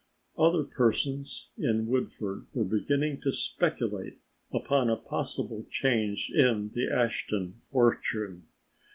[0.35, 4.17] Other persons in Woodford were beginning to speculate
[4.51, 8.47] upon a possible change in the Ashton fortune.